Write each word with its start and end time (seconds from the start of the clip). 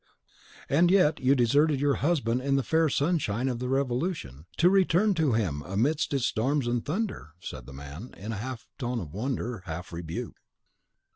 "And 0.67 0.89
yet 0.89 1.19
you 1.19 1.35
deserted 1.35 1.79
your 1.79 1.93
husband 2.01 2.41
in 2.41 2.55
the 2.55 2.63
fair 2.63 2.89
sunshine 2.89 3.47
of 3.47 3.59
the 3.59 3.69
Revolution, 3.69 4.47
to 4.57 4.67
return 4.67 5.13
to 5.13 5.33
him 5.33 5.61
amidst 5.61 6.11
its 6.11 6.25
storms 6.25 6.65
and 6.65 6.83
thunder," 6.83 7.35
said 7.39 7.67
the 7.67 7.73
man, 7.73 8.11
in 8.17 8.31
a 8.33 8.57
tone 8.79 8.97
half 8.97 9.07
of 9.09 9.13
wonder, 9.13 9.61
half 9.67 9.93
rebuke. 9.93 10.37